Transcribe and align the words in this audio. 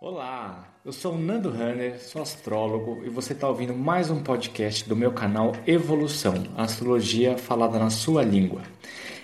Olá, 0.00 0.76
eu 0.84 0.92
sou 0.92 1.12
o 1.12 1.18
Nando 1.18 1.48
Hanner, 1.48 1.98
sou 1.98 2.22
astrólogo 2.22 3.02
e 3.04 3.08
você 3.08 3.32
está 3.32 3.48
ouvindo 3.48 3.74
mais 3.74 4.08
um 4.08 4.22
podcast 4.22 4.88
do 4.88 4.94
meu 4.94 5.10
canal 5.10 5.56
Evolução, 5.66 6.34
Astrologia 6.56 7.36
falada 7.36 7.80
na 7.80 7.90
sua 7.90 8.22
língua. 8.22 8.62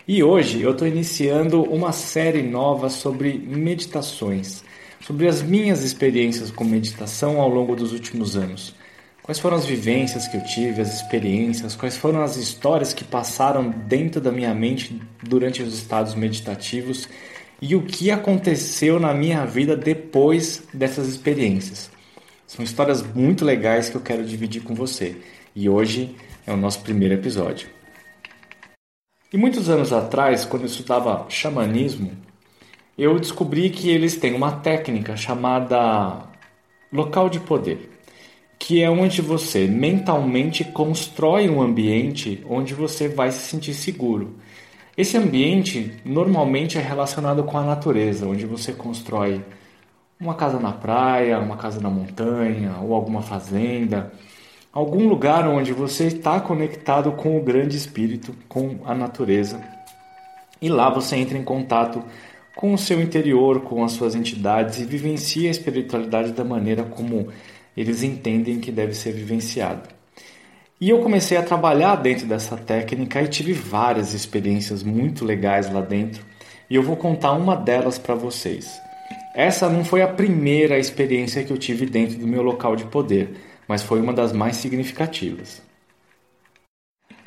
E 0.06 0.20
hoje 0.20 0.62
eu 0.62 0.72
estou 0.72 0.88
iniciando 0.88 1.62
uma 1.62 1.92
série 1.92 2.42
nova 2.42 2.90
sobre 2.90 3.38
meditações, 3.38 4.64
sobre 5.00 5.28
as 5.28 5.40
minhas 5.42 5.84
experiências 5.84 6.50
com 6.50 6.64
meditação 6.64 7.40
ao 7.40 7.48
longo 7.48 7.76
dos 7.76 7.92
últimos 7.92 8.36
anos. 8.36 8.74
Quais 9.22 9.38
foram 9.38 9.56
as 9.56 9.64
vivências 9.64 10.26
que 10.26 10.36
eu 10.36 10.42
tive, 10.42 10.82
as 10.82 10.92
experiências, 10.92 11.76
quais 11.76 11.96
foram 11.96 12.20
as 12.20 12.36
histórias 12.36 12.92
que 12.92 13.04
passaram 13.04 13.70
dentro 13.70 14.20
da 14.20 14.32
minha 14.32 14.52
mente 14.52 15.00
durante 15.22 15.62
os 15.62 15.72
estados 15.72 16.16
meditativos 16.16 17.08
e 17.66 17.74
o 17.74 17.80
que 17.80 18.10
aconteceu 18.10 19.00
na 19.00 19.14
minha 19.14 19.46
vida 19.46 19.74
depois 19.74 20.62
dessas 20.74 21.08
experiências. 21.08 21.90
São 22.46 22.62
histórias 22.62 23.00
muito 23.00 23.42
legais 23.42 23.88
que 23.88 23.96
eu 23.96 24.02
quero 24.02 24.22
dividir 24.22 24.62
com 24.62 24.74
você 24.74 25.16
e 25.56 25.66
hoje 25.66 26.14
é 26.46 26.52
o 26.52 26.58
nosso 26.58 26.80
primeiro 26.80 27.14
episódio. 27.14 27.66
E 29.32 29.38
muitos 29.38 29.70
anos 29.70 29.94
atrás, 29.94 30.44
quando 30.44 30.64
eu 30.64 30.66
estudava 30.66 31.24
xamanismo, 31.30 32.12
eu 32.98 33.18
descobri 33.18 33.70
que 33.70 33.88
eles 33.88 34.14
têm 34.18 34.34
uma 34.34 34.52
técnica 34.52 35.16
chamada 35.16 36.22
local 36.92 37.30
de 37.30 37.40
poder, 37.40 37.98
que 38.58 38.82
é 38.82 38.90
onde 38.90 39.22
você 39.22 39.66
mentalmente 39.66 40.64
constrói 40.64 41.48
um 41.48 41.62
ambiente 41.62 42.44
onde 42.46 42.74
você 42.74 43.08
vai 43.08 43.32
se 43.32 43.48
sentir 43.48 43.72
seguro. 43.72 44.36
Esse 44.96 45.16
ambiente 45.16 45.92
normalmente 46.04 46.78
é 46.78 46.80
relacionado 46.80 47.42
com 47.42 47.58
a 47.58 47.64
natureza, 47.64 48.28
onde 48.28 48.46
você 48.46 48.72
constrói 48.72 49.44
uma 50.20 50.34
casa 50.34 50.60
na 50.60 50.70
praia, 50.70 51.40
uma 51.40 51.56
casa 51.56 51.80
na 51.80 51.90
montanha 51.90 52.76
ou 52.80 52.94
alguma 52.94 53.20
fazenda, 53.20 54.12
algum 54.72 55.08
lugar 55.08 55.48
onde 55.48 55.72
você 55.72 56.06
está 56.06 56.40
conectado 56.40 57.10
com 57.10 57.36
o 57.36 57.42
grande 57.42 57.76
espírito, 57.76 58.36
com 58.48 58.78
a 58.84 58.94
natureza. 58.94 59.60
E 60.62 60.68
lá 60.68 60.88
você 60.90 61.16
entra 61.16 61.36
em 61.36 61.42
contato 61.42 62.00
com 62.54 62.72
o 62.72 62.78
seu 62.78 63.02
interior, 63.02 63.62
com 63.62 63.82
as 63.82 63.92
suas 63.92 64.14
entidades 64.14 64.78
e 64.78 64.84
vivencia 64.84 65.48
a 65.48 65.50
espiritualidade 65.50 66.30
da 66.30 66.44
maneira 66.44 66.84
como 66.84 67.28
eles 67.76 68.04
entendem 68.04 68.60
que 68.60 68.70
deve 68.70 68.94
ser 68.94 69.10
vivenciado. 69.10 69.88
E 70.80 70.90
eu 70.90 71.00
comecei 71.00 71.36
a 71.36 71.42
trabalhar 71.42 71.96
dentro 71.96 72.26
dessa 72.26 72.56
técnica 72.56 73.22
e 73.22 73.28
tive 73.28 73.52
várias 73.52 74.12
experiências 74.12 74.82
muito 74.82 75.24
legais 75.24 75.72
lá 75.72 75.80
dentro, 75.80 76.24
e 76.68 76.74
eu 76.74 76.82
vou 76.82 76.96
contar 76.96 77.32
uma 77.32 77.56
delas 77.56 77.96
para 77.96 78.14
vocês. 78.14 78.80
Essa 79.34 79.68
não 79.68 79.84
foi 79.84 80.02
a 80.02 80.08
primeira 80.08 80.78
experiência 80.78 81.44
que 81.44 81.52
eu 81.52 81.58
tive 81.58 81.86
dentro 81.86 82.18
do 82.18 82.26
meu 82.26 82.42
local 82.42 82.74
de 82.74 82.84
poder, 82.84 83.36
mas 83.68 83.82
foi 83.82 84.00
uma 84.00 84.12
das 84.12 84.32
mais 84.32 84.56
significativas. 84.56 85.62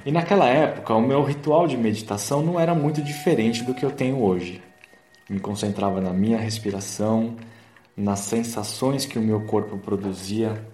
E 0.05 0.11
naquela 0.11 0.47
época, 0.47 0.93
o 0.93 1.01
meu 1.01 1.23
ritual 1.23 1.67
de 1.67 1.75
meditação 1.75 2.41
não 2.41 2.59
era 2.59 2.73
muito 2.73 3.01
diferente 3.01 3.63
do 3.63 3.73
que 3.73 3.83
eu 3.83 3.91
tenho 3.91 4.21
hoje. 4.21 4.61
Me 5.29 5.39
concentrava 5.39 5.99
na 5.99 6.11
minha 6.13 6.37
respiração, 6.37 7.35
nas 7.95 8.19
sensações 8.19 9.05
que 9.05 9.19
o 9.19 9.21
meu 9.21 9.41
corpo 9.41 9.77
produzia, 9.77 10.65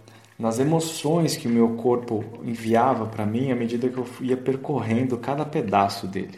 nas 0.44 0.60
emoções 0.60 1.38
que 1.38 1.48
o 1.48 1.50
meu 1.50 1.70
corpo 1.78 2.22
enviava 2.44 3.06
para 3.06 3.26
mim 3.26 3.50
à 3.50 3.56
medida 3.56 3.88
que 3.88 3.98
eu 3.98 4.06
ia 4.20 4.36
percorrendo 4.36 5.18
cada 5.18 5.46
pedaço 5.46 6.06
dele. 6.06 6.38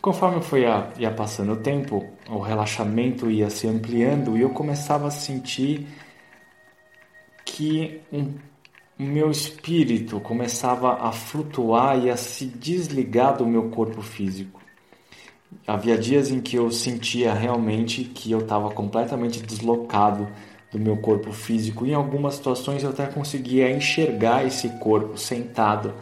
Conforme 0.00 0.40
foi 0.40 0.60
ia, 0.60 0.88
ia 0.96 1.10
passando 1.10 1.54
o 1.54 1.56
tempo, 1.56 2.06
o 2.30 2.38
relaxamento 2.38 3.28
ia 3.28 3.50
se 3.50 3.66
ampliando 3.66 4.38
e 4.38 4.42
eu 4.42 4.50
começava 4.50 5.08
a 5.08 5.10
sentir 5.10 5.88
que 7.44 8.00
um, 8.12 8.32
o 8.96 9.02
meu 9.02 9.28
espírito 9.28 10.20
começava 10.20 11.02
a 11.02 11.10
flutuar 11.10 11.98
e 11.98 12.08
a 12.08 12.16
se 12.16 12.46
desligar 12.46 13.36
do 13.36 13.44
meu 13.44 13.70
corpo 13.70 14.00
físico. 14.02 14.60
Havia 15.66 15.98
dias 15.98 16.30
em 16.30 16.40
que 16.40 16.54
eu 16.54 16.70
sentia 16.70 17.34
realmente 17.34 18.04
que 18.04 18.30
eu 18.30 18.38
estava 18.38 18.70
completamente 18.70 19.42
deslocado 19.42 20.28
do 20.70 20.78
meu 20.78 20.96
corpo 20.96 21.32
físico. 21.32 21.86
Em 21.86 21.94
algumas 21.94 22.34
situações 22.34 22.82
eu 22.82 22.90
até 22.90 23.06
conseguia 23.06 23.70
enxergar 23.70 24.44
esse 24.46 24.68
corpo 24.78 25.16
sentado 25.16 25.94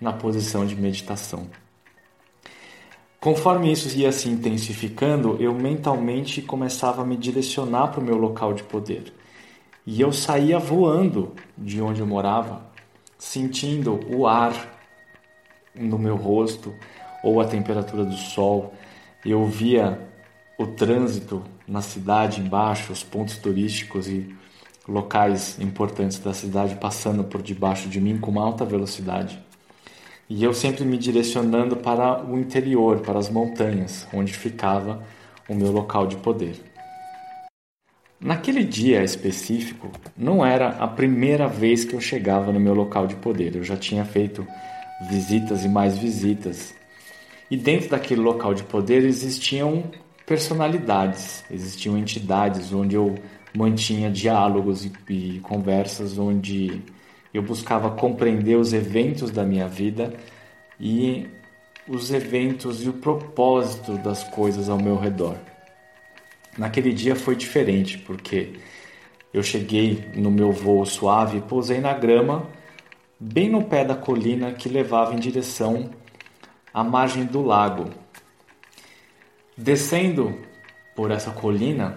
na 0.00 0.12
posição 0.12 0.66
de 0.66 0.76
meditação. 0.76 1.46
Conforme 3.20 3.72
isso 3.72 3.96
ia 3.96 4.12
se 4.12 4.28
intensificando, 4.28 5.38
eu 5.40 5.54
mentalmente 5.54 6.42
começava 6.42 7.00
a 7.00 7.06
me 7.06 7.16
direcionar 7.16 7.88
para 7.88 8.00
o 8.00 8.04
meu 8.04 8.16
local 8.16 8.52
de 8.52 8.62
poder. 8.62 9.14
E 9.86 10.00
eu 10.00 10.12
saía 10.12 10.58
voando 10.58 11.32
de 11.56 11.80
onde 11.80 12.00
eu 12.00 12.06
morava, 12.06 12.66
sentindo 13.18 13.98
o 14.14 14.26
ar 14.26 14.78
no 15.74 15.98
meu 15.98 16.16
rosto 16.16 16.74
ou 17.22 17.40
a 17.40 17.46
temperatura 17.46 18.04
do 18.04 18.14
sol. 18.14 18.74
Eu 19.24 19.46
via 19.46 19.98
o 20.58 20.66
trânsito 20.66 21.42
na 21.66 21.82
cidade 21.82 22.40
embaixo, 22.40 22.92
os 22.92 23.02
pontos 23.02 23.36
turísticos 23.36 24.08
e 24.08 24.34
locais 24.86 25.58
importantes 25.58 26.18
da 26.18 26.32
cidade 26.32 26.76
passando 26.76 27.24
por 27.24 27.42
debaixo 27.42 27.88
de 27.88 28.00
mim 28.00 28.18
com 28.18 28.30
uma 28.30 28.42
alta 28.42 28.64
velocidade. 28.64 29.42
E 30.28 30.42
eu 30.42 30.54
sempre 30.54 30.84
me 30.84 30.96
direcionando 30.96 31.76
para 31.76 32.24
o 32.24 32.38
interior, 32.38 33.00
para 33.00 33.18
as 33.18 33.28
montanhas, 33.28 34.06
onde 34.12 34.32
ficava 34.32 35.02
o 35.48 35.54
meu 35.54 35.70
local 35.70 36.06
de 36.06 36.16
poder. 36.16 36.60
Naquele 38.18 38.64
dia 38.64 39.02
específico, 39.02 39.90
não 40.16 40.44
era 40.44 40.68
a 40.68 40.88
primeira 40.88 41.46
vez 41.46 41.84
que 41.84 41.94
eu 41.94 42.00
chegava 42.00 42.50
no 42.52 42.60
meu 42.60 42.72
local 42.72 43.06
de 43.06 43.16
poder. 43.16 43.54
Eu 43.54 43.64
já 43.64 43.76
tinha 43.76 44.04
feito 44.04 44.46
visitas 45.10 45.64
e 45.64 45.68
mais 45.68 45.98
visitas. 45.98 46.74
E 47.50 47.56
dentro 47.56 47.90
daquele 47.90 48.22
local 48.22 48.54
de 48.54 48.62
poder 48.62 49.04
existiam 49.04 49.84
personalidades, 50.26 51.44
existiam 51.50 51.96
entidades 51.98 52.72
onde 52.72 52.96
eu 52.96 53.14
mantinha 53.56 54.10
diálogos 54.10 54.84
e, 54.84 54.92
e 55.08 55.40
conversas 55.40 56.18
onde 56.18 56.82
eu 57.32 57.42
buscava 57.42 57.90
compreender 57.90 58.56
os 58.56 58.72
eventos 58.72 59.30
da 59.30 59.44
minha 59.44 59.68
vida 59.68 60.14
e 60.78 61.26
os 61.86 62.10
eventos 62.12 62.82
e 62.82 62.88
o 62.88 62.94
propósito 62.94 63.98
das 63.98 64.24
coisas 64.24 64.68
ao 64.68 64.78
meu 64.78 64.96
redor. 64.96 65.36
Naquele 66.56 66.92
dia 66.92 67.14
foi 67.14 67.36
diferente, 67.36 67.98
porque 67.98 68.54
eu 69.32 69.42
cheguei 69.42 70.08
no 70.14 70.30
meu 70.30 70.52
voo 70.52 70.86
suave 70.86 71.40
pousei 71.42 71.80
na 71.80 71.92
grama, 71.92 72.46
bem 73.18 73.48
no 73.48 73.64
pé 73.64 73.84
da 73.84 73.94
colina 73.94 74.52
que 74.52 74.68
levava 74.68 75.14
em 75.14 75.18
direção 75.18 75.90
à 76.72 76.82
margem 76.82 77.24
do 77.24 77.42
lago, 77.42 77.90
Descendo 79.56 80.36
por 80.96 81.12
essa 81.12 81.30
colina, 81.30 81.96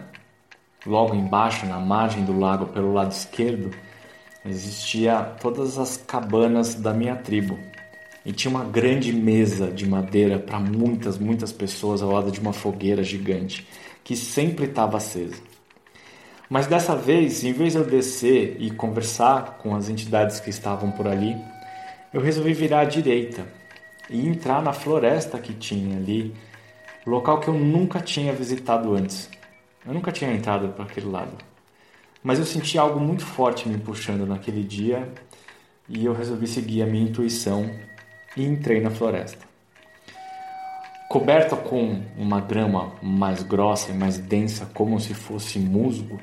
logo 0.85 1.15
embaixo, 1.15 1.65
na 1.65 1.79
margem 1.79 2.23
do 2.23 2.37
lago, 2.37 2.67
pelo 2.67 2.93
lado 2.93 3.11
esquerdo, 3.11 3.71
existia 4.45 5.23
todas 5.41 5.79
as 5.79 5.97
cabanas 5.97 6.75
da 6.75 6.93
minha 6.93 7.15
tribo. 7.15 7.57
E 8.23 8.31
tinha 8.31 8.51
uma 8.51 8.63
grande 8.63 9.11
mesa 9.11 9.71
de 9.71 9.87
madeira 9.87 10.37
para 10.37 10.59
muitas, 10.59 11.17
muitas 11.17 11.51
pessoas 11.51 12.03
ao 12.03 12.11
lado 12.11 12.31
de 12.31 12.39
uma 12.39 12.53
fogueira 12.53 13.03
gigante, 13.03 13.67
que 14.03 14.15
sempre 14.15 14.65
estava 14.65 14.97
acesa. 14.97 15.41
Mas 16.47 16.67
dessa 16.67 16.95
vez, 16.95 17.43
em 17.43 17.53
vez 17.53 17.73
de 17.73 17.79
eu 17.79 17.85
descer 17.85 18.55
e 18.59 18.69
conversar 18.69 19.57
com 19.57 19.75
as 19.75 19.89
entidades 19.89 20.39
que 20.39 20.51
estavam 20.51 20.91
por 20.91 21.07
ali, 21.07 21.35
eu 22.13 22.21
resolvi 22.21 22.53
virar 22.53 22.81
à 22.81 22.85
direita 22.85 23.47
e 24.09 24.27
entrar 24.27 24.61
na 24.61 24.73
floresta 24.73 25.39
que 25.39 25.53
tinha 25.53 25.97
ali 25.97 26.35
local 27.09 27.39
que 27.39 27.47
eu 27.47 27.53
nunca 27.53 27.99
tinha 27.99 28.33
visitado 28.33 28.93
antes. 28.93 29.29
Eu 29.85 29.93
nunca 29.93 30.11
tinha 30.11 30.31
entrado 30.31 30.69
para 30.69 30.83
aquele 30.83 31.07
lado. 31.07 31.37
Mas 32.21 32.39
eu 32.39 32.45
senti 32.45 32.77
algo 32.77 32.99
muito 32.99 33.25
forte 33.25 33.69
me 33.69 33.77
puxando 33.77 34.25
naquele 34.25 34.63
dia 34.63 35.11
e 35.87 36.05
eu 36.05 36.13
resolvi 36.13 36.47
seguir 36.47 36.81
a 36.81 36.85
minha 36.85 37.03
intuição 37.03 37.69
e 38.35 38.43
entrei 38.43 38.81
na 38.81 38.89
floresta. 38.89 39.45
Coberta 41.09 41.55
com 41.55 42.03
uma 42.17 42.41
grama 42.41 42.91
mais 43.01 43.41
grossa 43.41 43.91
e 43.91 43.95
mais 43.95 44.17
densa, 44.17 44.69
como 44.73 44.99
se 44.99 45.13
fosse 45.13 45.57
musgo, 45.57 46.19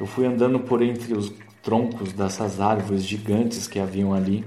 eu 0.00 0.06
fui 0.06 0.24
andando 0.24 0.60
por 0.60 0.80
entre 0.80 1.12
os 1.12 1.30
troncos 1.62 2.14
dessas 2.14 2.60
árvores 2.60 3.02
gigantes 3.02 3.66
que 3.66 3.78
haviam 3.78 4.14
ali 4.14 4.44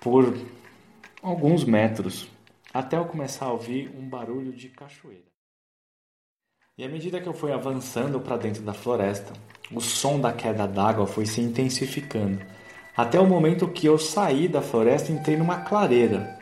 por 0.00 0.32
alguns 1.22 1.64
metros 1.64 2.28
até 2.78 2.98
eu 2.98 3.06
começar 3.06 3.46
a 3.46 3.52
ouvir 3.52 3.90
um 3.96 4.06
barulho 4.06 4.52
de 4.52 4.68
cachoeira. 4.68 5.24
E 6.76 6.84
à 6.84 6.88
medida 6.88 7.18
que 7.18 7.26
eu 7.26 7.32
fui 7.32 7.50
avançando 7.50 8.20
para 8.20 8.36
dentro 8.36 8.62
da 8.62 8.74
floresta, 8.74 9.32
o 9.72 9.80
som 9.80 10.20
da 10.20 10.30
queda 10.30 10.68
d'água 10.68 11.06
foi 11.06 11.24
se 11.24 11.40
intensificando, 11.40 12.38
até 12.94 13.18
o 13.18 13.26
momento 13.26 13.66
que 13.68 13.86
eu 13.86 13.96
saí 13.96 14.46
da 14.46 14.60
floresta 14.60 15.10
e 15.10 15.14
entrei 15.14 15.38
numa 15.38 15.60
clareira. 15.60 16.38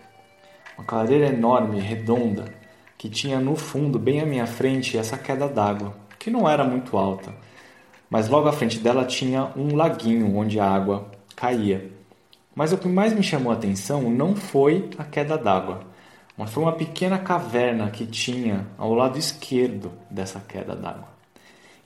Uma 0.77 0.85
clareira 0.85 1.27
enorme, 1.27 1.79
redonda, 1.79 2.53
que 2.99 3.09
tinha 3.09 3.39
no 3.39 3.55
fundo, 3.55 3.97
bem 3.97 4.21
à 4.21 4.27
minha 4.27 4.47
frente, 4.47 4.99
essa 4.99 5.17
queda 5.17 5.49
d'água, 5.49 5.97
que 6.19 6.31
não 6.31 6.49
era 6.49 6.65
muito 6.65 6.97
alta, 6.97 7.33
mas 8.11 8.29
logo 8.29 8.49
à 8.49 8.53
frente 8.53 8.81
dela 8.81 9.05
tinha 9.05 9.53
um 9.57 9.77
laguinho 9.77 10.37
onde 10.37 10.59
a 10.59 10.69
água 10.69 11.13
caía. 11.37 11.93
Mas 12.57 12.73
o 12.73 12.79
que 12.79 12.89
mais 12.89 13.13
me 13.13 13.23
chamou 13.23 13.53
a 13.53 13.55
atenção 13.55 14.11
não 14.11 14.35
foi 14.35 14.91
a 14.99 15.05
queda 15.05 15.39
d'água, 15.39 15.94
mas 16.37 16.51
foi 16.51 16.63
uma 16.63 16.73
pequena 16.73 17.19
caverna 17.19 17.91
que 17.91 18.07
tinha 18.07 18.67
ao 18.77 18.93
lado 18.93 19.19
esquerdo 19.19 19.93
dessa 20.11 20.41
queda 20.41 20.75
d'água. 20.75 21.09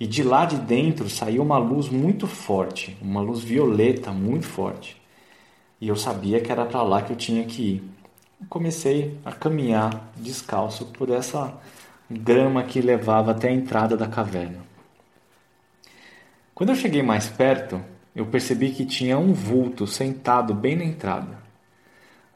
E 0.00 0.06
de 0.06 0.22
lá 0.22 0.44
de 0.44 0.56
dentro 0.56 1.08
saiu 1.10 1.42
uma 1.42 1.58
luz 1.58 1.88
muito 1.88 2.26
forte, 2.26 2.96
uma 3.02 3.20
luz 3.20 3.42
violeta 3.42 4.12
muito 4.12 4.46
forte. 4.46 5.00
E 5.80 5.88
eu 5.88 5.96
sabia 5.96 6.40
que 6.40 6.50
era 6.50 6.64
para 6.64 6.82
lá 6.82 7.02
que 7.02 7.12
eu 7.12 7.16
tinha 7.16 7.44
que 7.44 7.62
ir. 7.62 7.90
Comecei 8.48 9.18
a 9.24 9.32
caminhar 9.32 10.12
descalço 10.16 10.86
por 10.86 11.10
essa 11.10 11.52
grama 12.08 12.62
que 12.62 12.80
levava 12.80 13.32
até 13.32 13.48
a 13.48 13.52
entrada 13.52 13.96
da 13.96 14.06
caverna. 14.06 14.64
Quando 16.54 16.70
eu 16.70 16.76
cheguei 16.76 17.02
mais 17.02 17.28
perto, 17.28 17.80
eu 18.14 18.26
percebi 18.26 18.70
que 18.70 18.84
tinha 18.84 19.18
um 19.18 19.32
vulto 19.32 19.86
sentado 19.86 20.54
bem 20.54 20.76
na 20.76 20.84
entrada. 20.84 21.38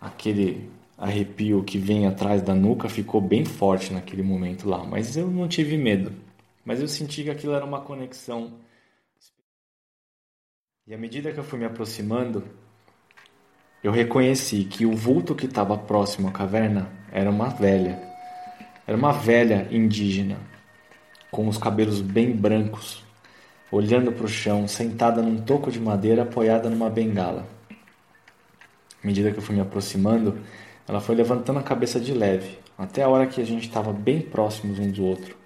Aquele 0.00 0.70
arrepio 1.02 1.64
que 1.64 1.78
vem 1.78 2.06
atrás 2.06 2.40
da 2.42 2.54
nuca 2.54 2.88
ficou 2.88 3.20
bem 3.20 3.44
forte 3.44 3.92
naquele 3.92 4.22
momento 4.22 4.68
lá, 4.68 4.84
mas 4.84 5.16
eu 5.16 5.28
não 5.28 5.48
tive 5.48 5.76
medo. 5.76 6.12
Mas 6.64 6.80
eu 6.80 6.86
senti 6.86 7.24
que 7.24 7.30
aquilo 7.30 7.54
era 7.54 7.64
uma 7.64 7.80
conexão. 7.80 8.52
E 10.86 10.94
à 10.94 10.98
medida 10.98 11.32
que 11.32 11.38
eu 11.38 11.42
fui 11.42 11.58
me 11.58 11.64
aproximando, 11.64 12.44
eu 13.82 13.90
reconheci 13.90 14.62
que 14.62 14.86
o 14.86 14.94
vulto 14.94 15.34
que 15.34 15.46
estava 15.46 15.76
próximo 15.76 16.28
à 16.28 16.30
caverna 16.30 16.88
era 17.10 17.28
uma 17.28 17.48
velha. 17.48 18.00
Era 18.86 18.96
uma 18.96 19.12
velha 19.12 19.66
indígena, 19.72 20.38
com 21.32 21.48
os 21.48 21.58
cabelos 21.58 22.00
bem 22.00 22.30
brancos, 22.30 23.02
olhando 23.72 24.12
para 24.12 24.26
o 24.26 24.28
chão, 24.28 24.68
sentada 24.68 25.20
num 25.20 25.40
toco 25.42 25.68
de 25.68 25.80
madeira 25.80 26.22
apoiada 26.22 26.70
numa 26.70 26.88
bengala. 26.88 27.48
À 29.02 29.06
medida 29.06 29.32
que 29.32 29.38
eu 29.38 29.42
fui 29.42 29.56
me 29.56 29.62
aproximando, 29.62 30.38
ela 30.86 31.00
foi 31.00 31.14
levantando 31.14 31.58
a 31.58 31.62
cabeça 31.62 32.00
de 32.00 32.12
leve, 32.12 32.58
até 32.76 33.02
a 33.02 33.08
hora 33.08 33.26
que 33.26 33.40
a 33.40 33.44
gente 33.44 33.68
estava 33.68 33.92
bem 33.92 34.20
próximos 34.20 34.78
um 34.78 34.90
do 34.90 35.04
outro. 35.04 35.36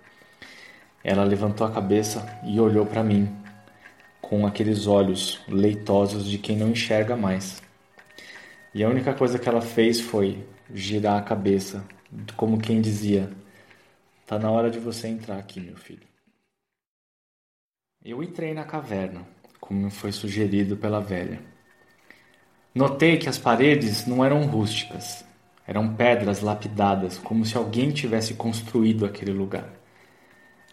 Ela 1.04 1.24
levantou 1.24 1.66
a 1.66 1.70
cabeça 1.70 2.40
e 2.44 2.58
olhou 2.58 2.86
para 2.86 3.02
mim, 3.02 3.34
com 4.20 4.46
aqueles 4.46 4.86
olhos 4.86 5.40
leitosos 5.48 6.26
de 6.26 6.38
quem 6.38 6.56
não 6.56 6.70
enxerga 6.70 7.16
mais. 7.16 7.62
E 8.74 8.82
a 8.82 8.88
única 8.88 9.14
coisa 9.14 9.38
que 9.38 9.48
ela 9.48 9.60
fez 9.60 10.00
foi 10.00 10.44
girar 10.74 11.18
a 11.18 11.22
cabeça, 11.22 11.84
como 12.36 12.58
quem 12.58 12.80
dizia: 12.80 13.30
Tá 14.26 14.38
na 14.38 14.50
hora 14.50 14.70
de 14.70 14.78
você 14.78 15.06
entrar 15.06 15.38
aqui, 15.38 15.60
meu 15.60 15.76
filho. 15.76 16.06
Eu 18.04 18.22
entrei 18.22 18.54
na 18.54 18.64
caverna, 18.64 19.26
como 19.60 19.90
foi 19.90 20.12
sugerido 20.12 20.76
pela 20.76 21.00
velha. 21.00 21.40
Notei 22.74 23.16
que 23.16 23.28
as 23.28 23.38
paredes 23.38 24.06
não 24.06 24.24
eram 24.24 24.46
rústicas, 24.46 25.24
eram 25.66 25.94
pedras 25.94 26.40
lapidadas, 26.40 27.18
como 27.18 27.44
se 27.44 27.56
alguém 27.56 27.90
tivesse 27.90 28.34
construído 28.34 29.04
aquele 29.04 29.32
lugar. 29.32 29.68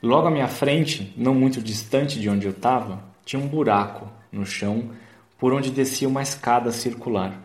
Logo 0.01 0.27
à 0.27 0.31
minha 0.31 0.47
frente, 0.47 1.13
não 1.17 1.33
muito 1.33 1.61
distante 1.61 2.19
de 2.19 2.29
onde 2.29 2.45
eu 2.45 2.51
estava, 2.51 3.03
tinha 3.25 3.41
um 3.41 3.47
buraco 3.47 4.07
no 4.31 4.45
chão 4.45 4.91
por 5.37 5.53
onde 5.53 5.71
descia 5.71 6.07
uma 6.07 6.21
escada 6.21 6.71
circular. 6.71 7.41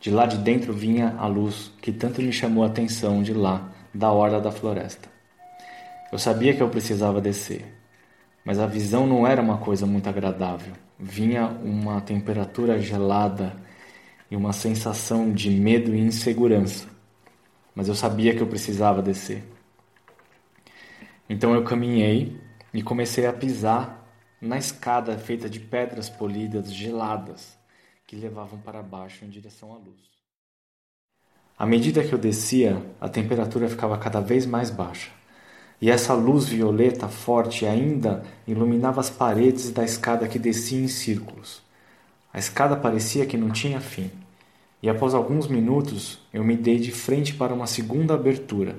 De 0.00 0.10
lá 0.10 0.26
de 0.26 0.38
dentro 0.38 0.72
vinha 0.72 1.14
a 1.18 1.26
luz 1.26 1.72
que 1.80 1.92
tanto 1.92 2.22
me 2.22 2.32
chamou 2.32 2.62
a 2.62 2.68
atenção 2.68 3.22
de 3.22 3.32
lá, 3.32 3.70
da 3.92 4.12
orla 4.12 4.40
da 4.40 4.52
floresta. 4.52 5.08
Eu 6.12 6.18
sabia 6.18 6.54
que 6.54 6.62
eu 6.62 6.68
precisava 6.68 7.20
descer, 7.20 7.64
mas 8.44 8.58
a 8.58 8.66
visão 8.66 9.06
não 9.06 9.26
era 9.26 9.42
uma 9.42 9.58
coisa 9.58 9.86
muito 9.86 10.08
agradável. 10.08 10.74
Vinha 10.98 11.46
uma 11.46 12.00
temperatura 12.00 12.78
gelada 12.78 13.56
e 14.34 14.36
uma 14.36 14.52
sensação 14.52 15.32
de 15.32 15.48
medo 15.48 15.94
e 15.94 16.00
insegurança. 16.00 16.88
Mas 17.72 17.86
eu 17.86 17.94
sabia 17.94 18.34
que 18.34 18.42
eu 18.42 18.48
precisava 18.48 19.00
descer. 19.00 19.44
Então 21.28 21.54
eu 21.54 21.62
caminhei 21.62 22.36
e 22.72 22.82
comecei 22.82 23.26
a 23.26 23.32
pisar 23.32 24.04
na 24.40 24.58
escada 24.58 25.16
feita 25.16 25.48
de 25.48 25.60
pedras 25.60 26.10
polidas 26.10 26.74
geladas 26.74 27.56
que 28.08 28.16
levavam 28.16 28.58
para 28.58 28.82
baixo 28.82 29.24
em 29.24 29.28
direção 29.28 29.72
à 29.72 29.76
luz. 29.76 30.02
À 31.56 31.64
medida 31.64 32.02
que 32.02 32.12
eu 32.12 32.18
descia, 32.18 32.84
a 33.00 33.08
temperatura 33.08 33.68
ficava 33.68 33.96
cada 33.98 34.20
vez 34.20 34.44
mais 34.44 34.68
baixa, 34.68 35.12
e 35.80 35.88
essa 35.88 36.12
luz 36.12 36.48
violeta 36.48 37.06
forte 37.06 37.64
ainda 37.64 38.24
iluminava 38.48 39.00
as 39.00 39.10
paredes 39.10 39.70
da 39.70 39.84
escada 39.84 40.26
que 40.26 40.40
descia 40.40 40.82
em 40.82 40.88
círculos. 40.88 41.62
A 42.32 42.40
escada 42.40 42.76
parecia 42.76 43.24
que 43.26 43.36
não 43.36 43.50
tinha 43.50 43.80
fim, 43.80 44.10
e 44.84 44.90
após 44.90 45.14
alguns 45.14 45.46
minutos 45.46 46.18
eu 46.30 46.44
me 46.44 46.54
dei 46.54 46.78
de 46.78 46.92
frente 46.92 47.32
para 47.32 47.54
uma 47.54 47.66
segunda 47.66 48.12
abertura, 48.12 48.76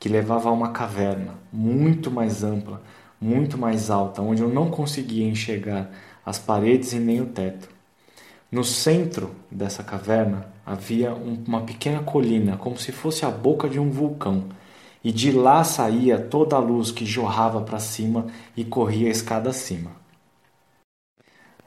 que 0.00 0.08
levava 0.08 0.48
a 0.48 0.52
uma 0.52 0.70
caverna 0.70 1.34
muito 1.52 2.10
mais 2.10 2.42
ampla, 2.42 2.80
muito 3.20 3.58
mais 3.58 3.90
alta, 3.90 4.22
onde 4.22 4.40
eu 4.40 4.48
não 4.48 4.70
conseguia 4.70 5.28
enxergar 5.28 5.90
as 6.24 6.38
paredes 6.38 6.94
e 6.94 6.98
nem 6.98 7.20
o 7.20 7.26
teto. 7.26 7.68
No 8.50 8.64
centro 8.64 9.32
dessa 9.50 9.82
caverna 9.82 10.46
havia 10.64 11.12
uma 11.12 11.60
pequena 11.60 12.02
colina, 12.02 12.56
como 12.56 12.78
se 12.78 12.90
fosse 12.90 13.26
a 13.26 13.30
boca 13.30 13.68
de 13.68 13.78
um 13.78 13.90
vulcão, 13.90 14.44
e 15.04 15.12
de 15.12 15.30
lá 15.32 15.62
saía 15.64 16.18
toda 16.18 16.56
a 16.56 16.60
luz 16.60 16.90
que 16.90 17.04
jorrava 17.04 17.60
para 17.60 17.78
cima 17.78 18.24
e 18.56 18.64
corria 18.64 19.08
a 19.08 19.12
escada 19.12 19.50
acima. 19.50 20.01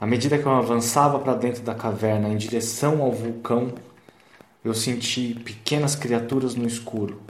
À 0.06 0.08
medida 0.08 0.38
que 0.38 0.46
eu 0.46 0.52
avançava 0.52 1.18
para 1.18 1.34
dentro 1.34 1.64
da 1.64 1.74
caverna 1.74 2.30
em 2.30 2.38
direção 2.38 3.02
ao 3.02 3.12
vulcão, 3.12 3.74
eu 4.64 4.72
senti 4.72 5.34
pequenas 5.44 5.96
criaturas 5.96 6.54
no 6.54 6.68
escuro. 6.68 7.24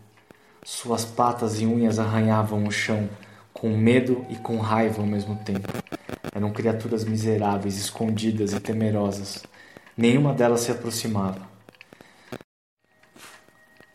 Suas 0.61 1.05
patas 1.05 1.61
e 1.61 1.65
unhas 1.65 1.99
arranhavam 1.99 2.65
o 2.65 2.71
chão, 2.71 3.09
com 3.53 3.69
medo 3.77 4.25
e 4.29 4.35
com 4.35 4.57
raiva 4.57 5.01
ao 5.01 5.07
mesmo 5.07 5.37
tempo. 5.37 5.69
Eram 6.33 6.51
criaturas 6.51 7.05
miseráveis, 7.05 7.77
escondidas 7.77 8.51
e 8.51 8.59
temerosas. 8.59 9.41
Nenhuma 9.95 10.33
delas 10.33 10.59
se 10.59 10.71
aproximava. 10.71 11.47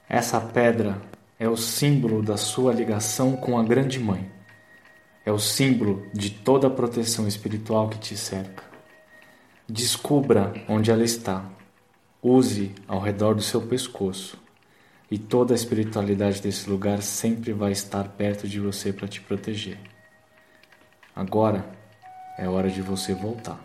Essa 0.08 0.40
pedra 0.40 0.96
é 1.38 1.46
o 1.46 1.56
símbolo 1.56 2.22
da 2.22 2.38
sua 2.38 2.72
ligação 2.72 3.36
com 3.36 3.58
a 3.58 3.62
Grande 3.62 4.00
Mãe. 4.00 4.26
É 5.26 5.30
o 5.30 5.38
símbolo 5.38 6.06
de 6.14 6.30
toda 6.30 6.68
a 6.68 6.70
proteção 6.70 7.28
espiritual 7.28 7.90
que 7.90 7.98
te 7.98 8.16
cerca. 8.16 8.69
Descubra 9.72 10.52
onde 10.68 10.90
ela 10.90 11.04
está. 11.04 11.44
Use 12.20 12.74
ao 12.88 12.98
redor 12.98 13.36
do 13.36 13.40
seu 13.40 13.62
pescoço. 13.62 14.36
E 15.08 15.16
toda 15.16 15.54
a 15.54 15.56
espiritualidade 15.56 16.42
desse 16.42 16.68
lugar 16.68 17.00
sempre 17.02 17.52
vai 17.52 17.70
estar 17.70 18.08
perto 18.08 18.48
de 18.48 18.58
você 18.58 18.92
para 18.92 19.06
te 19.06 19.20
proteger. 19.20 19.78
Agora 21.14 21.64
é 22.36 22.48
hora 22.48 22.68
de 22.68 22.82
você 22.82 23.14
voltar. 23.14 23.60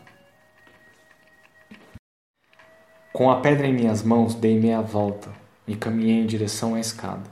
Com 3.11 3.31
a 3.31 3.41
pedra 3.41 3.65
em 3.65 3.73
minhas 3.73 4.03
mãos, 4.03 4.35
dei 4.35 4.59
meia 4.59 4.81
volta 4.81 5.31
e 5.67 5.75
caminhei 5.75 6.21
em 6.21 6.27
direção 6.27 6.75
à 6.75 6.79
escada. 6.79 7.31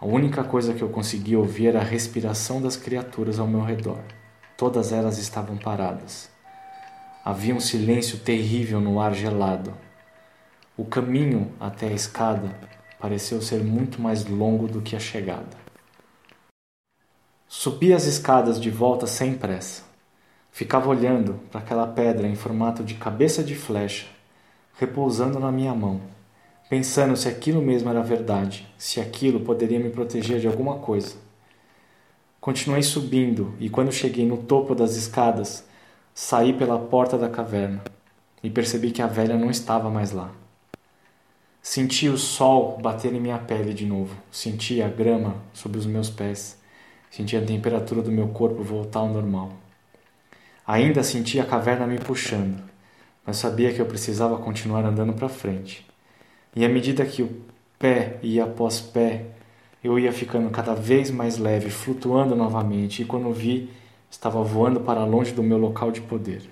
A 0.00 0.06
única 0.06 0.44
coisa 0.44 0.74
que 0.74 0.82
eu 0.82 0.90
conseguia 0.90 1.40
ouvir 1.40 1.66
era 1.66 1.80
a 1.80 1.84
respiração 1.84 2.62
das 2.62 2.76
criaturas 2.76 3.40
ao 3.40 3.48
meu 3.48 3.62
redor. 3.62 3.98
Todas 4.56 4.92
elas 4.92 5.18
estavam 5.18 5.56
paradas. 5.56 6.30
Havia 7.22 7.54
um 7.54 7.60
silêncio 7.60 8.18
terrível 8.18 8.80
no 8.80 8.98
ar 8.98 9.14
gelado. 9.14 9.74
O 10.74 10.86
caminho 10.86 11.52
até 11.60 11.88
a 11.88 11.92
escada 11.92 12.58
pareceu 12.98 13.42
ser 13.42 13.62
muito 13.62 14.00
mais 14.00 14.24
longo 14.24 14.66
do 14.66 14.80
que 14.80 14.96
a 14.96 14.98
chegada. 14.98 15.58
Subi 17.46 17.92
as 17.92 18.06
escadas 18.06 18.58
de 18.58 18.70
volta 18.70 19.06
sem 19.06 19.34
pressa. 19.34 19.82
Ficava 20.50 20.88
olhando 20.88 21.40
para 21.50 21.60
aquela 21.60 21.86
pedra 21.86 22.26
em 22.26 22.34
formato 22.34 22.82
de 22.82 22.94
cabeça 22.94 23.44
de 23.44 23.54
flecha, 23.54 24.06
repousando 24.78 25.38
na 25.38 25.52
minha 25.52 25.74
mão, 25.74 26.00
pensando 26.70 27.16
se 27.16 27.28
aquilo 27.28 27.60
mesmo 27.60 27.90
era 27.90 28.02
verdade, 28.02 28.66
se 28.78 28.98
aquilo 28.98 29.40
poderia 29.40 29.78
me 29.78 29.90
proteger 29.90 30.40
de 30.40 30.46
alguma 30.46 30.78
coisa. 30.78 31.16
Continuei 32.40 32.82
subindo 32.82 33.54
e 33.60 33.68
quando 33.68 33.92
cheguei 33.92 34.24
no 34.24 34.38
topo 34.38 34.74
das 34.74 34.96
escadas, 34.96 35.68
saí 36.14 36.52
pela 36.52 36.78
porta 36.78 37.16
da 37.16 37.28
caverna 37.28 37.82
e 38.42 38.50
percebi 38.50 38.90
que 38.90 39.02
a 39.02 39.06
velha 39.06 39.36
não 39.36 39.50
estava 39.50 39.90
mais 39.90 40.12
lá. 40.12 40.30
Senti 41.62 42.08
o 42.08 42.16
sol 42.16 42.78
bater 42.80 43.12
em 43.12 43.20
minha 43.20 43.38
pele 43.38 43.74
de 43.74 43.84
novo. 43.84 44.16
Senti 44.30 44.80
a 44.80 44.88
grama 44.88 45.36
sob 45.52 45.76
os 45.76 45.86
meus 45.86 46.08
pés. 46.08 46.58
Senti 47.10 47.36
a 47.36 47.44
temperatura 47.44 48.00
do 48.00 48.10
meu 48.10 48.28
corpo 48.28 48.62
voltar 48.62 49.00
ao 49.00 49.08
normal. 49.08 49.52
Ainda 50.66 51.02
senti 51.02 51.38
a 51.40 51.44
caverna 51.44 51.86
me 51.86 51.98
puxando, 51.98 52.62
mas 53.26 53.36
sabia 53.36 53.74
que 53.74 53.80
eu 53.80 53.86
precisava 53.86 54.38
continuar 54.38 54.84
andando 54.84 55.12
para 55.12 55.28
frente. 55.28 55.84
E 56.54 56.64
à 56.64 56.68
medida 56.68 57.04
que 57.04 57.22
o 57.22 57.42
pé 57.78 58.18
ia 58.22 58.44
após 58.44 58.80
pé, 58.80 59.26
eu 59.82 59.98
ia 59.98 60.12
ficando 60.12 60.48
cada 60.50 60.74
vez 60.74 61.10
mais 61.10 61.38
leve, 61.38 61.70
flutuando 61.70 62.36
novamente, 62.36 63.02
e 63.02 63.04
quando 63.04 63.32
vi, 63.32 63.68
estava 64.10 64.42
voando 64.42 64.80
para 64.80 65.04
longe 65.04 65.32
do 65.32 65.42
meu 65.42 65.56
local 65.56 65.90
de 65.90 66.00
poder. 66.00 66.42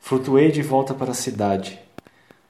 Flutuei 0.00 0.50
de 0.50 0.62
volta 0.62 0.92
para 0.94 1.12
a 1.12 1.14
cidade. 1.14 1.78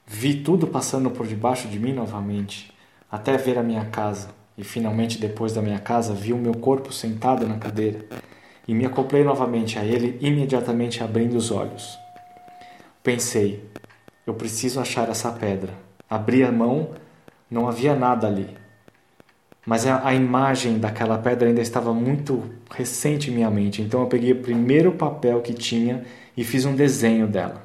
Vi 0.05 0.41
tudo 0.41 0.67
passando 0.67 1.11
por 1.11 1.27
debaixo 1.27 1.67
de 1.67 1.79
mim 1.79 1.93
novamente, 1.93 2.73
até 3.11 3.37
ver 3.37 3.57
a 3.57 3.63
minha 3.63 3.85
casa, 3.85 4.29
e 4.57 4.63
finalmente, 4.63 5.19
depois 5.19 5.53
da 5.53 5.61
minha 5.61 5.79
casa, 5.79 6.13
vi 6.13 6.33
o 6.33 6.37
meu 6.37 6.53
corpo 6.53 6.91
sentado 6.91 7.47
na 7.47 7.57
cadeira 7.57 8.05
e 8.67 8.73
me 8.73 8.85
acoplei 8.85 9.23
novamente 9.23 9.79
a 9.79 9.83
ele, 9.83 10.19
imediatamente 10.21 11.03
abrindo 11.03 11.35
os 11.35 11.49
olhos. 11.49 11.97
Pensei, 13.01 13.67
eu 14.27 14.35
preciso 14.35 14.79
achar 14.79 15.09
essa 15.09 15.31
pedra. 15.31 15.73
Abri 16.07 16.43
a 16.43 16.51
mão, 16.51 16.91
não 17.49 17.67
havia 17.67 17.95
nada 17.95 18.27
ali. 18.27 18.58
Mas 19.65 19.85
a, 19.85 20.07
a 20.07 20.13
imagem 20.13 20.79
daquela 20.79 21.17
pedra 21.17 21.47
ainda 21.47 21.61
estava 21.61 21.93
muito 21.93 22.43
recente 22.71 23.29
em 23.29 23.33
minha 23.33 23.49
mente, 23.49 23.81
então 23.81 24.01
eu 24.01 24.07
peguei 24.07 24.31
o 24.31 24.41
primeiro 24.41 24.93
papel 24.93 25.41
que 25.41 25.53
tinha 25.53 26.03
e 26.35 26.43
fiz 26.43 26.65
um 26.65 26.75
desenho 26.75 27.27
dela. 27.27 27.63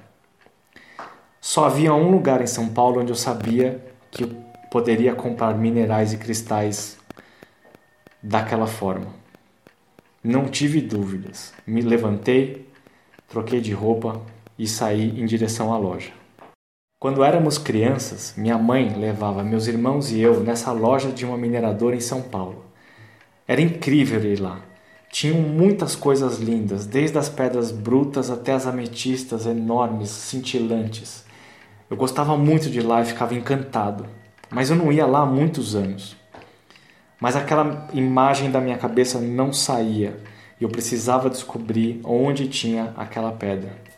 Só 1.41 1.67
havia 1.67 1.95
um 1.95 2.11
lugar 2.11 2.41
em 2.41 2.47
São 2.47 2.69
Paulo 2.69 3.01
onde 3.01 3.13
eu 3.13 3.17
sabia 3.17 3.85
que 4.11 4.25
eu 4.25 4.31
poderia 4.71 5.15
comprar 5.15 5.55
minerais 5.55 6.13
e 6.13 6.17
cristais 6.17 6.99
daquela 8.23 8.67
forma. 8.67 9.07
Não 10.23 10.47
tive 10.47 10.81
dúvidas. 10.81 11.53
Me 11.67 11.83
levantei, 11.83 12.67
troquei 13.29 13.61
de 13.61 13.73
roupa 13.73 14.21
e 14.59 14.67
saí 14.67 15.21
em 15.21 15.27
direção 15.27 15.73
à 15.73 15.77
loja. 15.77 16.13
Quando 17.05 17.23
éramos 17.23 17.59
crianças, 17.59 18.33
minha 18.35 18.57
mãe 18.57 18.95
levava 18.97 19.45
meus 19.45 19.67
irmãos 19.67 20.11
e 20.11 20.23
eu 20.23 20.41
nessa 20.41 20.73
loja 20.73 21.11
de 21.11 21.27
uma 21.27 21.37
mineradora 21.37 21.95
em 21.95 22.01
São 22.01 22.23
Paulo. 22.23 22.65
Era 23.47 23.61
incrível 23.61 24.25
ir 24.25 24.41
lá. 24.41 24.61
Tinham 25.11 25.39
muitas 25.39 25.95
coisas 25.95 26.39
lindas, 26.39 26.87
desde 26.87 27.19
as 27.19 27.29
pedras 27.29 27.71
brutas 27.71 28.31
até 28.31 28.55
as 28.55 28.67
ametistas 28.67 29.45
enormes, 29.45 30.09
cintilantes. 30.09 31.27
Eu 31.91 31.97
gostava 31.99 32.39
muito 32.39 32.71
de 32.71 32.81
lá 32.81 33.03
e 33.03 33.05
ficava 33.05 33.35
encantado, 33.35 34.07
mas 34.49 34.71
eu 34.71 34.77
não 34.77 34.91
ia 34.91 35.05
lá 35.05 35.21
há 35.21 35.27
muitos 35.27 35.77
anos. 35.77 36.17
Mas 37.21 37.37
aquela 37.37 37.87
imagem 37.93 38.51
da 38.51 38.63
minha 38.63 38.79
cabeça 38.79 39.21
não 39.21 39.53
saía 39.53 40.17
e 40.59 40.65
eu 40.65 40.71
precisava 40.71 41.29
descobrir 41.29 42.01
onde 42.03 42.49
tinha 42.49 42.95
aquela 42.97 43.31
pedra. 43.31 43.94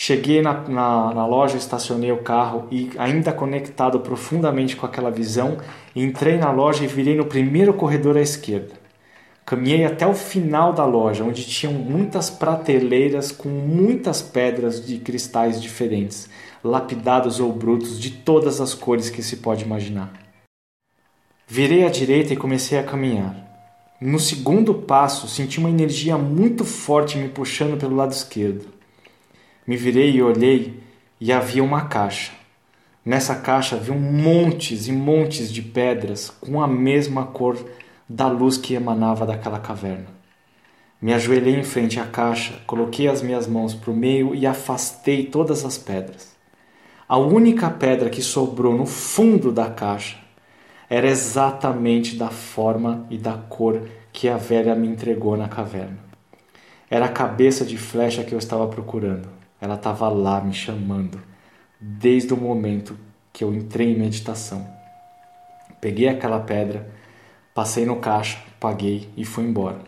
Cheguei 0.00 0.40
na, 0.40 0.52
na, 0.68 1.12
na, 1.12 1.26
loja, 1.26 1.56
estacionei 1.56 2.12
o 2.12 2.22
carro 2.22 2.68
e, 2.70 2.88
ainda 2.96 3.32
conectado 3.32 3.98
profundamente 3.98 4.76
com 4.76 4.86
aquela 4.86 5.10
visão, 5.10 5.58
entrei 5.94 6.38
na 6.38 6.52
loja 6.52 6.84
e 6.84 6.86
virei 6.86 7.16
no 7.16 7.26
primeiro 7.26 7.74
corredor 7.74 8.16
à 8.16 8.20
esquerda. 8.20 8.74
Caminhei 9.44 9.84
até 9.84 10.06
o 10.06 10.14
final 10.14 10.72
da 10.72 10.84
loja, 10.84 11.24
onde 11.24 11.44
tinham 11.44 11.72
muitas 11.72 12.30
prateleiras 12.30 13.32
com 13.32 13.48
muitas 13.48 14.22
pedras 14.22 14.86
de 14.86 14.98
cristais 14.98 15.60
diferentes, 15.60 16.30
lapidados 16.62 17.40
ou 17.40 17.52
brutos, 17.52 17.98
de 17.98 18.10
todas 18.10 18.60
as 18.60 18.74
cores 18.74 19.10
que 19.10 19.20
se 19.20 19.38
pode 19.38 19.64
imaginar. 19.64 20.12
Virei 21.44 21.84
à 21.84 21.90
direita 21.90 22.32
e 22.32 22.36
comecei 22.36 22.78
a 22.78 22.84
caminhar. 22.84 23.34
No 24.00 24.20
segundo 24.20 24.74
passo, 24.74 25.26
senti 25.26 25.58
uma 25.58 25.70
energia 25.70 26.16
muito 26.16 26.64
forte 26.64 27.18
me 27.18 27.28
puxando 27.28 27.76
pelo 27.76 27.96
lado 27.96 28.12
esquerdo. 28.12 28.77
Me 29.68 29.76
virei 29.76 30.12
e 30.12 30.22
olhei 30.22 30.82
e 31.20 31.30
havia 31.30 31.62
uma 31.62 31.82
caixa. 31.82 32.32
Nessa 33.04 33.34
caixa 33.34 33.76
havia 33.76 33.94
montes 33.94 34.88
e 34.88 34.92
montes 34.92 35.52
de 35.52 35.60
pedras 35.60 36.30
com 36.30 36.62
a 36.62 36.66
mesma 36.66 37.26
cor 37.26 37.54
da 38.08 38.28
luz 38.28 38.56
que 38.56 38.72
emanava 38.72 39.26
daquela 39.26 39.60
caverna. 39.60 40.06
Me 41.02 41.12
ajoelhei 41.12 41.54
em 41.54 41.64
frente 41.64 42.00
à 42.00 42.06
caixa, 42.06 42.62
coloquei 42.66 43.08
as 43.08 43.20
minhas 43.20 43.46
mãos 43.46 43.74
para 43.74 43.90
o 43.90 43.94
meio 43.94 44.34
e 44.34 44.46
afastei 44.46 45.26
todas 45.26 45.66
as 45.66 45.76
pedras. 45.76 46.34
A 47.06 47.18
única 47.18 47.68
pedra 47.68 48.08
que 48.08 48.22
sobrou 48.22 48.74
no 48.74 48.86
fundo 48.86 49.52
da 49.52 49.68
caixa 49.68 50.16
era 50.88 51.06
exatamente 51.06 52.16
da 52.16 52.30
forma 52.30 53.06
e 53.10 53.18
da 53.18 53.34
cor 53.34 53.86
que 54.14 54.30
a 54.30 54.38
velha 54.38 54.74
me 54.74 54.88
entregou 54.88 55.36
na 55.36 55.46
caverna. 55.46 55.98
Era 56.88 57.04
a 57.04 57.12
cabeça 57.12 57.66
de 57.66 57.76
flecha 57.76 58.24
que 58.24 58.32
eu 58.32 58.38
estava 58.38 58.66
procurando. 58.66 59.36
Ela 59.60 59.74
estava 59.74 60.08
lá 60.08 60.40
me 60.40 60.52
chamando, 60.52 61.20
desde 61.80 62.32
o 62.32 62.36
momento 62.36 62.98
que 63.32 63.42
eu 63.44 63.54
entrei 63.54 63.92
em 63.92 63.98
meditação. 63.98 64.68
Peguei 65.80 66.08
aquela 66.08 66.40
pedra, 66.40 66.90
passei 67.54 67.86
no 67.86 67.96
caixa, 67.96 68.38
paguei 68.58 69.08
e 69.16 69.24
fui 69.24 69.44
embora. 69.44 69.80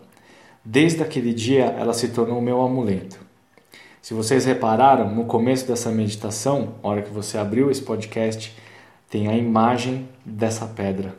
Desde 0.65 1.03
aquele 1.03 1.33
dia, 1.33 1.65
ela 1.65 1.93
se 1.93 2.09
tornou 2.09 2.41
meu 2.41 2.61
amuleto. 2.61 3.19
Se 4.03 4.15
vocês 4.15 4.45
repararam, 4.45 5.15
no 5.15 5.25
começo 5.25 5.67
dessa 5.67 5.91
meditação, 5.91 6.75
na 6.83 6.89
hora 6.89 7.03
que 7.03 7.11
você 7.11 7.39
abriu 7.39 7.71
esse 7.71 7.83
podcast, 7.83 8.57
tem 9.09 9.29
a 9.29 9.37
imagem 9.37 10.09
dessa 10.25 10.67
pedra. 10.67 11.15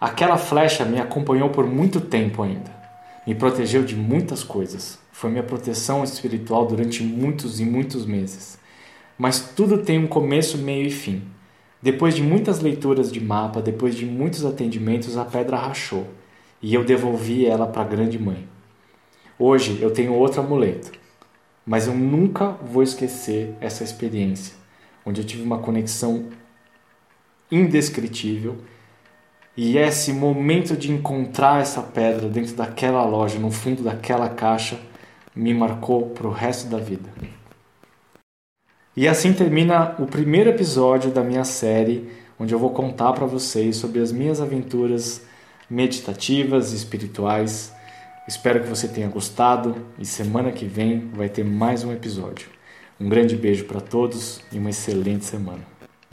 Aquela 0.00 0.36
flecha 0.36 0.84
me 0.84 1.00
acompanhou 1.00 1.50
por 1.50 1.66
muito 1.66 2.00
tempo 2.00 2.42
ainda. 2.42 2.70
Me 3.26 3.34
protegeu 3.34 3.84
de 3.84 3.94
muitas 3.94 4.42
coisas. 4.42 4.98
Foi 5.14 5.30
minha 5.30 5.44
proteção 5.44 6.02
espiritual 6.02 6.66
durante 6.66 7.00
muitos 7.04 7.60
e 7.60 7.64
muitos 7.64 8.04
meses. 8.04 8.58
Mas 9.16 9.52
tudo 9.54 9.78
tem 9.78 9.96
um 9.96 10.08
começo, 10.08 10.58
meio 10.58 10.88
e 10.88 10.90
fim. 10.90 11.22
Depois 11.80 12.16
de 12.16 12.22
muitas 12.22 12.58
leituras 12.58 13.12
de 13.12 13.20
mapa, 13.20 13.62
depois 13.62 13.94
de 13.94 14.04
muitos 14.04 14.44
atendimentos, 14.44 15.16
a 15.16 15.24
pedra 15.24 15.56
rachou 15.56 16.08
e 16.60 16.74
eu 16.74 16.84
devolvi 16.84 17.46
ela 17.46 17.64
para 17.64 17.82
a 17.82 17.86
grande 17.86 18.18
mãe. 18.18 18.48
Hoje 19.38 19.78
eu 19.80 19.92
tenho 19.92 20.12
outro 20.12 20.40
amuleto, 20.40 20.90
mas 21.64 21.86
eu 21.86 21.94
nunca 21.94 22.48
vou 22.50 22.82
esquecer 22.82 23.54
essa 23.60 23.84
experiência, 23.84 24.56
onde 25.06 25.20
eu 25.20 25.24
tive 25.24 25.44
uma 25.44 25.58
conexão 25.58 26.26
indescritível 27.52 28.56
e 29.56 29.78
esse 29.78 30.12
momento 30.12 30.76
de 30.76 30.90
encontrar 30.90 31.60
essa 31.60 31.82
pedra 31.82 32.28
dentro 32.28 32.56
daquela 32.56 33.04
loja, 33.04 33.38
no 33.38 33.52
fundo 33.52 33.84
daquela 33.84 34.28
caixa, 34.28 34.76
me 35.34 35.52
marcou 35.52 36.10
para 36.10 36.26
o 36.26 36.32
resto 36.32 36.68
da 36.68 36.78
vida. 36.78 37.08
E 38.96 39.08
assim 39.08 39.32
termina 39.32 39.96
o 39.98 40.06
primeiro 40.06 40.50
episódio 40.50 41.10
da 41.10 41.22
minha 41.22 41.44
série, 41.44 42.08
onde 42.38 42.54
eu 42.54 42.58
vou 42.58 42.70
contar 42.70 43.12
para 43.12 43.26
vocês 43.26 43.76
sobre 43.76 44.00
as 44.00 44.12
minhas 44.12 44.40
aventuras 44.40 45.22
meditativas 45.68 46.72
e 46.72 46.76
espirituais 46.76 47.74
Espero 48.26 48.62
que 48.62 48.68
você 48.68 48.88
tenha 48.88 49.06
gostado 49.06 49.76
e 49.98 50.06
semana 50.06 50.50
que 50.50 50.64
vem 50.64 51.10
vai 51.12 51.28
ter 51.28 51.44
mais 51.44 51.84
um 51.84 51.92
episódio. 51.92 52.48
Um 52.98 53.06
grande 53.06 53.36
beijo 53.36 53.66
para 53.66 53.82
todos 53.82 54.40
e 54.50 54.58
uma 54.58 54.70
excelente 54.70 55.26
semana. 55.26 55.73